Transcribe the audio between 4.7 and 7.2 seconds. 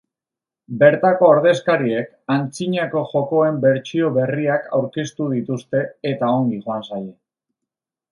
aurkeztu dituzte eta ongi joan zaie.